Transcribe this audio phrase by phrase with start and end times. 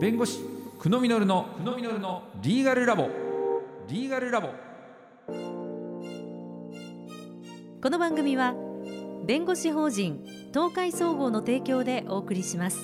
[0.00, 0.38] 弁護士
[0.78, 3.08] 久野実の久野実のリーガルラボ。
[3.88, 4.50] リーガルラボ。
[7.82, 8.54] この番組は
[9.26, 10.24] 弁護士法人
[10.54, 12.78] 東海総合の提供でお送りします。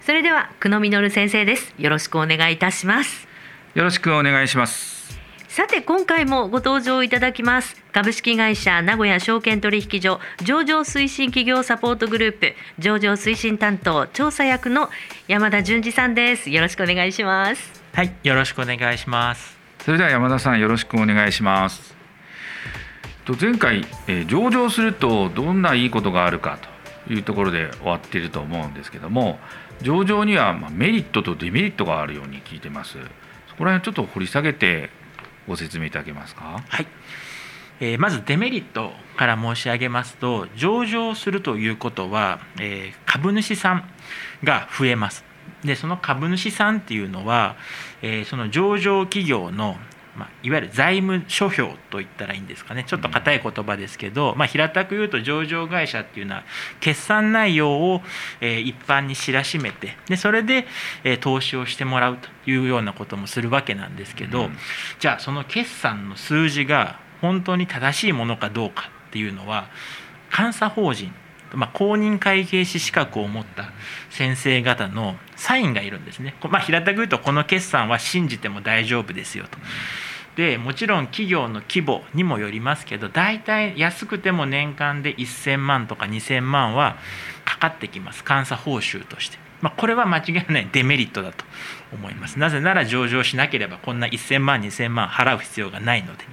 [0.00, 1.74] それでは久野実先生です。
[1.76, 3.26] よろしくお願いいたします。
[3.74, 4.97] よろしくお願いします
[5.48, 7.74] さて今回もご登場いただきます。
[7.90, 14.90] 株式会社名古屋証券取引所上場推進企業サポートグループ上場推進担当調査役の
[15.26, 16.50] 山田淳二さんです。
[16.50, 17.82] よろしくお願いします。
[17.94, 19.56] はいよろしくお願いします。
[19.78, 21.96] それでは山田さんよろしくお願いします。
[23.24, 26.58] と前回、えー、上場するとどんないいことがあるか
[27.06, 29.38] というところで終わっていると思うんですけども
[29.80, 32.98] 上場にはメリットとデメリットがあるように聞いてます。
[33.48, 34.90] そこら辺ちょっと掘り下げて
[35.48, 36.62] ご説明いただけますか？
[36.68, 36.86] はい
[37.80, 43.88] えー、まずデメリットから申し上げますと上場するということは、えー、株主さん
[44.42, 45.24] が増えます
[45.64, 47.56] でその株主さんっていうのは、
[48.02, 49.76] えー、その上場企業の
[50.18, 52.84] まあ、いわゆる財務諸表といったらいいんですかね。
[52.84, 56.42] ちょっと硬い言葉ですけど、まあ、平たく言うと上場会社っていうのは
[56.80, 58.02] 決算内容を、
[58.40, 60.66] え一般に知らしめてでそれで、
[61.04, 64.58] え投資をしてもらうというようなこともするわけなんですけど、うん、
[64.98, 69.68] じゃあその決算の数字が本当に正しいものかどうかっていうのは
[70.36, 71.14] 監査法人
[71.54, 73.72] まあ、公認会計士資格を持った
[74.10, 79.58] 先生方のサインがいるんですね、まあ、平たく言うとこの決算は信じても大丈夫ですよと。
[80.38, 86.96] でもちろん企業の規模にもよりますけど大体安くても年間で1000万とか2000万は
[87.44, 88.22] かかってきます。
[88.24, 91.44] 監査報酬として、まあ、これは間違いないデメリットだと
[91.92, 92.38] 思います。
[92.38, 96.24] なぜなら上場しなければこんな1000万2000万払う必要がないので。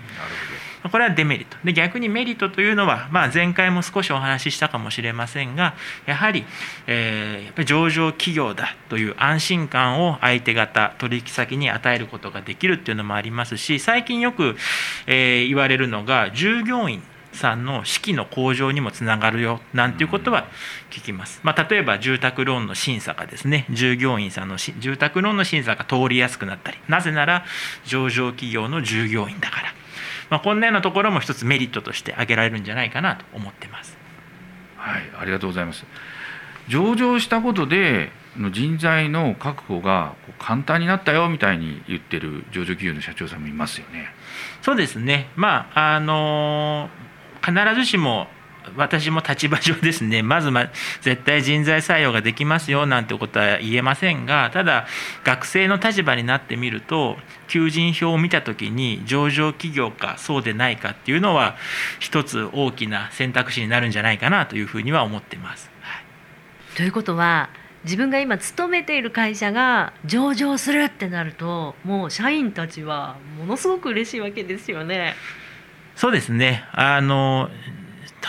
[0.91, 1.57] これはデメリット。
[1.63, 5.73] で逆にメリットというのは、まあ、前回も少しお話ししたかもしれませんが
[6.05, 6.45] やはり,、
[6.87, 14.55] えー、やっぱり上場企業だという安心感を相手方取引先に与えることができるっていうのもありますし最近よく、
[15.07, 17.01] えー、言われるのが従業員
[17.35, 20.47] さんの士気の向上にもつながるよなんていうことは
[20.90, 27.45] 聞きます、まあ、例えば住宅ローンの審査がですね従業員さんの住宅ローンの審査が通りやすくなったりなぜなら
[27.85, 29.75] 上場企業の従業員だから
[30.29, 33.97] まあ、こんなようなところも一つメリットとして挙げられるんじゃないかなと思ってます。
[34.78, 35.85] はい、ありがとうございます。
[36.68, 38.12] 上場したことで
[38.51, 44.07] 人材の確保が簡単になったよみたいに言ってる上場企業の社長さんもいますよね。
[44.62, 45.29] そうですね。
[45.35, 46.90] まああの
[47.45, 48.28] 必ずしも
[48.75, 54.88] 私も立場上ですねまずま絶対人材採用ができますよなんてことは言えませんがただ
[55.23, 57.17] 学生の立場になってみると
[57.47, 61.56] 求人票を見た時に上場企業かそうでないかっていうのは
[62.00, 65.69] 一つ大きな選択肢になるんじゃないかなというふうには思ってます。
[65.81, 67.50] はい、ということは
[67.83, 75.13] 自分が今勤めている会社が上場するってなるともう社員たちはものすごく嬉しいわけですよね。
[75.95, 76.66] そうですね。
[76.73, 77.50] あの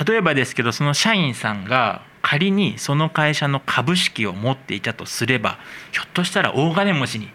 [0.06, 5.58] 例えばですけどその社員さんが仮にその会社の株式を持っていたとすれば
[5.92, 7.28] ひょっとしたら大金持ちに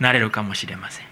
[0.00, 1.06] なれるかもしれません。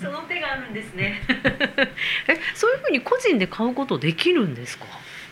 [0.00, 1.22] その手があるんですね。
[2.28, 4.84] えそういうふうに個人で買うことできるんですか？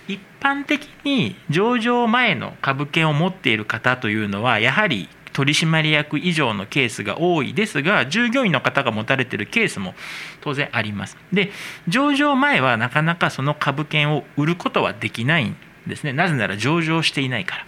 [0.09, 9.95] 一般的に上場前の株券を持っている方というのはやはり取締役以上のケースが多いですが従業員の方が持たれているケースも
[10.41, 11.17] 当然あります。
[11.33, 11.51] で
[11.89, 15.57] 上場前はなかなかその株券を売ることはできないん
[15.87, 16.13] ですね。
[16.13, 17.67] なぜなら上場していないから。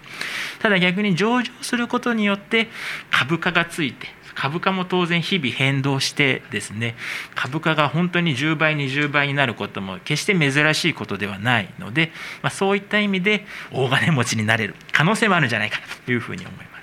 [0.60, 2.68] ただ逆に上場することによって
[3.10, 6.96] 株価がついて株価も当然日々変動してですね
[7.34, 16.73] 株価が本当に10倍20倍になることも決して珍しいことではないので、まあ、そういった意味で大金持ちになれる可能性もあるんじゃないかというふうに思います。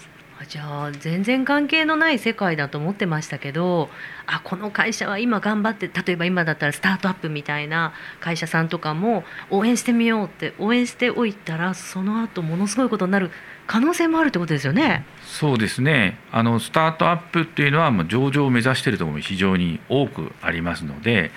[0.48, 3.90] じゃあ全然関係のない世界だと思ってましたけど
[4.26, 13.32] あこの会社は今頑張って例えば今だったらスタートアップみたいな会社さんとかも応援してみようって応援しておいたらその後ものすごいことになる
[13.68, 15.06] 可能性もあるってことですよね。
[15.24, 21.32] そうですねあのスタートアップっていうのはもう上場を目指しているところも非常に多くありますので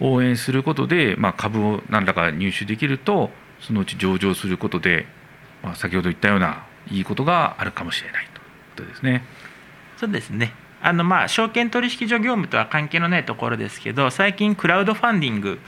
[0.00, 3.30] 応援することで、まあ、株を何らか入手できると
[3.60, 5.06] そのうち上場することで、
[5.62, 8.37] まあ、先ほど言ったようないいことがあるかもしれないと。
[8.78, 9.24] ことですね。
[9.98, 15.58] そうですねあのまあ証券取引所業務とは関係のないところですけど最近クラウドファンディング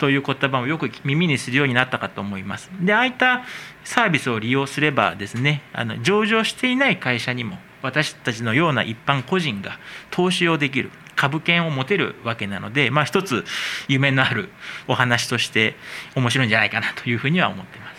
[0.00, 3.44] という言葉もよく耳にするようになったかと思いますでああいった
[3.84, 9.78] サービスを利用すればですねあの上場していない会社にも私たちのような一般個人が
[10.10, 13.44] 投資をできる株券を持てるわけなので、まあ、一つ
[13.86, 14.48] 夢のある
[14.88, 15.76] お話として
[16.16, 17.97] 面白いんじゃないかなというふうには思ってます。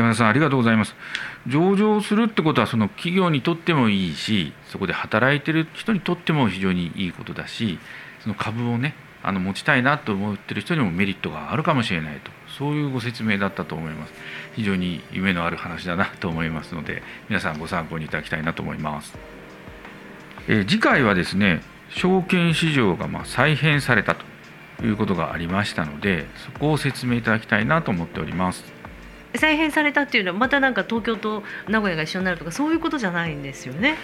[0.00, 0.94] 山田さんありがとうございます。
[1.46, 7.78] 上場するってことはその企業にとってもいいしそこで働いてる人にとっても非常にいいことだし
[8.20, 12.30] その株をねあの持ちたいなと思ってる人にもメリットがあるかもしれないと。
[12.58, 14.12] そういうご説明だったと思います。
[14.54, 19.16] 非常に夢のある話だなと思いますので皆さんご参考にいただきたいなと思います、
[20.48, 28.79] えー次回はですね証券市場がまあ再編されたということがありましたのでそこを説明いただきたいなと思っております。
[29.36, 33.96] 再編されたっていうのはまたなんか東京と名古屋が一緒になるとかそういうことじゃないんですよね。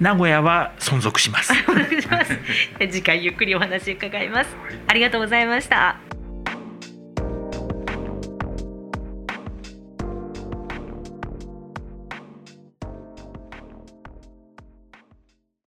[0.00, 1.52] 名古屋は存続します。
[2.90, 4.56] 次回ゆっくりお話伺います。
[4.88, 6.13] ありがとうございました。